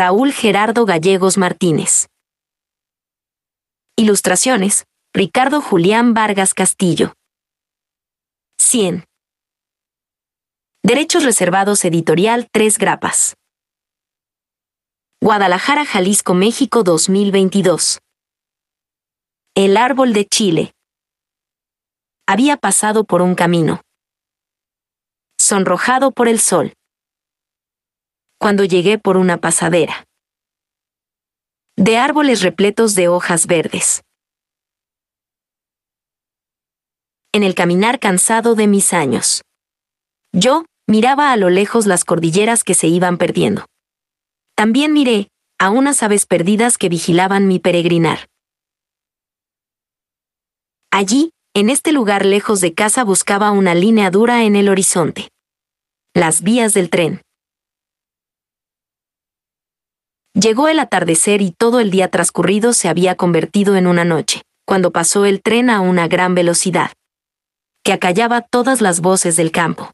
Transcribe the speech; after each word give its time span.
Raúl 0.00 0.32
Gerardo 0.32 0.86
Gallegos 0.86 1.38
Martínez. 1.38 2.06
Ilustraciones, 3.96 4.84
Ricardo 5.12 5.60
Julián 5.60 6.14
Vargas 6.14 6.54
Castillo. 6.54 7.14
100. 8.60 9.06
Derechos 10.84 11.24
reservados 11.24 11.84
editorial 11.84 12.48
3 12.52 12.78
grapas. 12.78 13.34
Guadalajara, 15.20 15.84
Jalisco, 15.84 16.32
México 16.32 16.84
2022. 16.84 17.98
El 19.56 19.76
árbol 19.76 20.12
de 20.12 20.26
Chile. 20.26 20.72
Había 22.28 22.56
pasado 22.56 23.02
por 23.02 23.20
un 23.20 23.34
camino. 23.34 23.80
Sonrojado 25.40 26.12
por 26.12 26.28
el 26.28 26.38
sol. 26.38 26.77
Cuando 28.40 28.64
llegué 28.64 28.98
por 28.98 29.16
una 29.16 29.38
pasadera. 29.38 30.04
De 31.76 31.96
árboles 31.96 32.40
repletos 32.42 32.94
de 32.94 33.08
hojas 33.08 33.48
verdes. 33.48 34.02
En 37.32 37.42
el 37.42 37.56
caminar 37.56 37.98
cansado 37.98 38.54
de 38.54 38.68
mis 38.68 38.92
años. 38.92 39.42
Yo, 40.32 40.64
miraba 40.86 41.32
a 41.32 41.36
lo 41.36 41.50
lejos 41.50 41.86
las 41.86 42.04
cordilleras 42.04 42.62
que 42.62 42.74
se 42.74 42.86
iban 42.86 43.18
perdiendo. 43.18 43.64
También 44.54 44.92
miré 44.92 45.28
a 45.58 45.70
unas 45.70 46.04
aves 46.04 46.24
perdidas 46.24 46.78
que 46.78 46.88
vigilaban 46.88 47.48
mi 47.48 47.58
peregrinar. 47.58 48.28
Allí, 50.92 51.30
en 51.54 51.70
este 51.70 51.90
lugar 51.90 52.24
lejos 52.24 52.60
de 52.60 52.72
casa 52.72 53.02
buscaba 53.02 53.50
una 53.50 53.74
línea 53.74 54.12
dura 54.12 54.44
en 54.44 54.54
el 54.54 54.68
horizonte. 54.68 55.28
Las 56.14 56.42
vías 56.42 56.72
del 56.72 56.88
tren. 56.88 57.20
Llegó 60.40 60.68
el 60.68 60.78
atardecer 60.78 61.42
y 61.42 61.50
todo 61.50 61.80
el 61.80 61.90
día 61.90 62.08
transcurrido 62.10 62.72
se 62.72 62.88
había 62.88 63.16
convertido 63.16 63.74
en 63.74 63.88
una 63.88 64.04
noche, 64.04 64.42
cuando 64.64 64.92
pasó 64.92 65.24
el 65.24 65.42
tren 65.42 65.68
a 65.68 65.80
una 65.80 66.06
gran 66.06 66.36
velocidad, 66.36 66.92
que 67.82 67.92
acallaba 67.92 68.42
todas 68.42 68.80
las 68.80 69.00
voces 69.00 69.34
del 69.34 69.50
campo. 69.50 69.90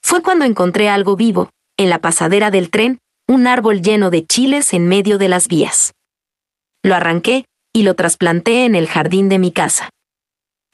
Fue 0.00 0.22
cuando 0.22 0.44
encontré 0.44 0.88
algo 0.88 1.16
vivo, 1.16 1.50
en 1.76 1.90
la 1.90 2.00
pasadera 2.00 2.52
del 2.52 2.70
tren, 2.70 2.98
un 3.26 3.48
árbol 3.48 3.82
lleno 3.82 4.10
de 4.10 4.24
chiles 4.24 4.74
en 4.74 4.86
medio 4.86 5.18
de 5.18 5.28
las 5.28 5.48
vías. 5.48 5.92
Lo 6.84 6.94
arranqué 6.94 7.46
y 7.72 7.82
lo 7.82 7.96
trasplanté 7.96 8.64
en 8.64 8.76
el 8.76 8.86
jardín 8.86 9.28
de 9.28 9.40
mi 9.40 9.50
casa. 9.50 9.90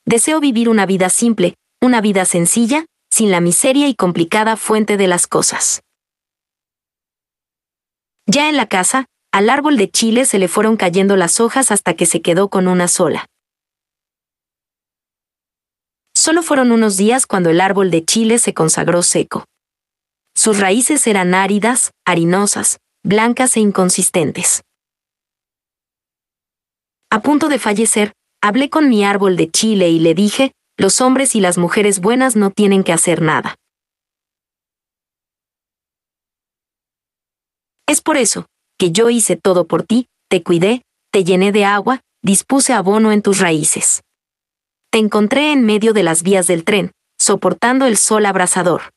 Deseo 0.05 0.41
vivir 0.41 0.69
una 0.69 0.85
vida 0.85 1.09
simple, 1.09 1.55
una 1.81 2.03
vida 2.03 2.27
sencilla, 2.27 2.85
sin 3.11 3.31
la 3.31 3.41
miseria 3.41 3.89
y 3.89 3.95
complicada 3.95 4.57
fuente 4.57 4.97
de 4.97 5.07
las 5.07 5.27
cosas. 5.27 5.83
Ya 8.27 8.49
en 8.49 8.57
la 8.57 8.67
casa, 8.67 9.07
al 9.33 9.51
árbol 9.51 9.77
de 9.77 9.91
chile 9.91 10.25
se 10.25 10.39
le 10.39 10.49
fueron 10.49 10.77
cayendo 10.77 11.17
las 11.17 11.41
hojas 11.41 11.71
hasta 11.71 11.95
que 11.95 12.07
se 12.07 12.23
quedó 12.23 12.49
con 12.49 12.69
una 12.69 12.89
sola. 12.89 13.27
Solo 16.29 16.43
fueron 16.43 16.73
unos 16.73 16.97
días 16.97 17.27
cuando 17.27 17.49
el 17.49 17.61
árbol 17.61 17.91
de 17.91 18.05
Chile 18.05 18.39
se 18.39 18.53
consagró 18.53 19.03
seco. 19.03 19.45
Sus 20.37 20.59
raíces 20.59 21.07
eran 21.07 21.33
áridas, 21.33 21.93
harinosas, 22.05 22.79
blancas 23.05 23.57
e 23.57 23.61
inconsistentes. 23.61 24.63
A 27.11 27.23
punto 27.23 27.49
de 27.49 27.59
fallecer, 27.59 28.13
hablé 28.43 28.69
con 28.69 28.89
mi 28.89 29.05
árbol 29.05 29.37
de 29.37 29.49
Chile 29.49 29.91
y 29.91 30.01
le 30.01 30.15
dije, 30.15 30.53
los 30.79 31.01
hombres 31.01 31.35
y 31.35 31.41
las 31.41 31.59
mujeres 31.59 32.01
buenas 32.01 32.37
no 32.37 32.51
tienen 32.53 32.85
que 32.85 32.93
hacer 32.93 33.21
nada. 33.21 33.57
Es 37.87 38.01
por 38.01 38.17
eso, 38.17 38.47
que 38.79 38.93
yo 38.93 39.11
hice 39.11 39.37
todo 39.37 39.67
por 39.67 39.83
ti, 39.83 40.07
te 40.29 40.43
cuidé, 40.45 40.83
te 41.11 41.25
llené 41.25 41.51
de 41.51 41.65
agua, 41.65 42.01
dispuse 42.23 42.73
abono 42.73 43.11
en 43.11 43.23
tus 43.23 43.41
raíces. 43.41 44.03
Te 44.91 44.99
encontré 44.99 45.53
en 45.53 45.65
medio 45.67 45.93
de 45.93 46.05
las 46.05 46.23
vías 46.23 46.47
del 46.47 46.65
tren, 46.65 46.93
soportando 47.19 47.87
el 47.87 47.97
sol 47.97 48.25
abrasador. 48.25 48.93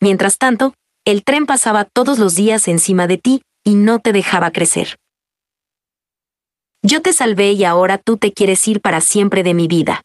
Mientras 0.00 0.36
tanto, 0.36 0.74
el 1.04 1.22
tren 1.22 1.46
pasaba 1.46 1.84
todos 1.84 2.18
los 2.18 2.34
días 2.34 2.66
encima 2.66 3.06
de 3.06 3.18
ti 3.18 3.42
y 3.64 3.76
no 3.76 4.00
te 4.00 4.12
dejaba 4.12 4.50
crecer. 4.50 4.96
Yo 6.82 7.02
te 7.02 7.12
salvé 7.12 7.52
y 7.52 7.64
ahora 7.64 7.98
tú 7.98 8.16
te 8.16 8.32
quieres 8.32 8.66
ir 8.66 8.80
para 8.80 9.00
siempre 9.00 9.42
de 9.42 9.54
mi 9.54 9.68
vida. 9.68 10.02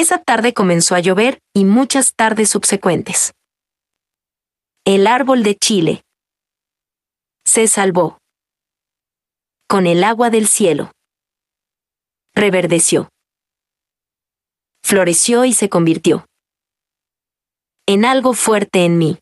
Esa 0.00 0.16
tarde 0.16 0.54
comenzó 0.54 0.94
a 0.94 1.00
llover 1.00 1.42
y 1.54 1.66
muchas 1.66 2.14
tardes 2.14 2.48
subsecuentes. 2.48 3.34
El 4.86 5.06
árbol 5.06 5.42
de 5.42 5.56
Chile. 5.56 6.04
Se 7.44 7.68
salvó. 7.68 8.16
Con 9.68 9.86
el 9.86 10.02
agua 10.02 10.30
del 10.30 10.48
cielo 10.48 10.90
reverdeció. 12.34 13.10
Floreció 14.82 15.44
y 15.44 15.52
se 15.52 15.68
convirtió 15.68 16.24
en 17.86 18.06
algo 18.06 18.32
fuerte 18.32 18.86
en 18.86 18.96
mí. 18.96 19.18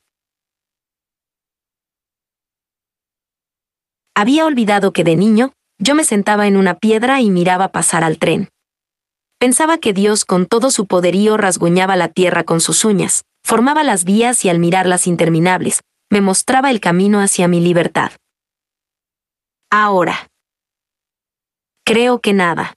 Había 4.15 4.47
olvidado 4.47 4.93
que 4.93 5.03
de 5.03 5.17
niño, 5.17 5.55
yo 5.81 5.97
me 5.97 6.05
sentaba 6.05 6.47
en 6.47 6.57
una 6.57 6.79
piedra 6.79 7.21
y 7.21 7.31
miraba 7.31 7.73
pasar 7.73 8.05
al 8.05 8.21
tren. 8.21 8.49
Pensaba 9.39 9.79
que 9.79 9.93
Dios 9.93 10.25
con 10.25 10.47
todo 10.47 10.71
su 10.71 10.87
poderío 10.87 11.37
rasguñaba 11.37 11.97
la 11.97 12.09
tierra 12.09 12.45
con 12.45 12.61
sus 12.61 12.85
uñas, 12.85 13.23
formaba 13.45 13.85
las 13.85 14.05
vías 14.05 14.45
y 14.45 14.49
al 14.49 14.59
mirarlas 14.59 15.07
interminables, 15.07 15.81
me 16.11 16.21
mostraba 16.21 16.71
el 16.71 16.81
camino 16.81 17.21
hacia 17.21 17.49
mi 17.49 17.61
libertad. 17.61 18.13
Ahora. 19.71 20.29
Creo 21.85 22.21
que 22.21 22.33
nada 22.33 22.75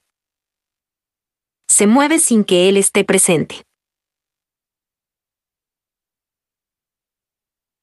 se 1.72 1.88
mueve 1.88 2.20
sin 2.20 2.44
que 2.44 2.68
él 2.68 2.76
esté 2.76 3.06
presente. 3.06 3.64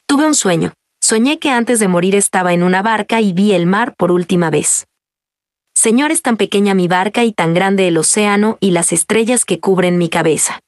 Tuve 0.07 0.27
un 0.27 0.35
sueño. 0.35 0.73
Soñé 1.03 1.39
que 1.39 1.51
antes 1.51 1.81
de 1.81 1.89
morir 1.89 2.15
estaba 2.15 2.53
en 2.53 2.63
una 2.63 2.83
barca 2.83 3.21
y 3.21 3.33
vi 3.33 3.53
el 3.53 3.67
mar 3.67 3.95
por 3.97 4.13
última 4.13 4.51
vez. 4.51 4.88
Señor, 5.79 6.11
es 6.11 6.23
tan 6.23 6.37
pequeña 6.37 6.75
mi 6.75 6.89
barca 6.89 7.23
y 7.23 7.33
tan 7.33 7.55
grande 7.55 7.87
el 7.87 7.99
océano 7.99 8.59
y 8.59 8.73
las 8.73 8.93
estrellas 8.93 9.45
que 9.45 9.61
cubren 9.61 9.97
mi 9.97 10.09
cabeza. 10.09 10.59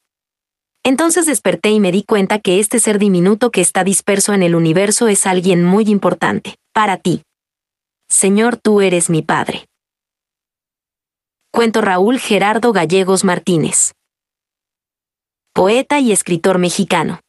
Entonces 0.85 1.25
desperté 1.25 1.71
y 1.71 1.81
me 1.81 1.91
di 1.91 2.03
cuenta 2.03 2.39
que 2.39 2.61
este 2.61 2.79
ser 2.79 2.97
diminuto 2.97 3.51
que 3.51 3.59
está 3.59 3.83
disperso 3.83 4.33
en 4.33 4.41
el 4.41 4.55
universo 4.55 5.09
es 5.09 5.27
alguien 5.27 5.65
muy 5.65 5.83
importante, 5.89 6.55
para 6.73 6.95
ti. 6.95 7.23
Señor, 8.07 8.55
tú 8.55 8.79
eres 8.79 9.09
mi 9.09 9.21
Padre. 9.21 9.65
Cuento 11.51 11.81
Raúl 11.81 12.17
Gerardo 12.17 12.71
Gallegos 12.71 13.25
Martínez. 13.25 13.91
Poeta 15.53 15.99
y 15.99 16.13
escritor 16.13 16.57
mexicano. 16.57 17.19